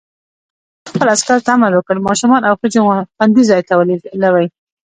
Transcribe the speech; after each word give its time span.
رئیس 0.85 0.87
جمهور 0.87 0.87
خپلو 0.99 1.11
عسکرو 1.15 1.45
ته 1.45 1.49
امر 1.55 1.71
وکړ؛ 1.75 1.97
ماشومان 2.07 2.41
او 2.47 2.53
ښځې 2.61 2.79
خوندي 3.15 3.43
ځای 3.49 3.61
ته 3.67 3.73
ولېلوئ! 3.75 4.47